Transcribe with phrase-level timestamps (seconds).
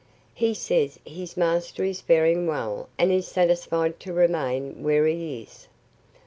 [0.33, 5.67] He says his master is faring well and is satisfied to remain where he is.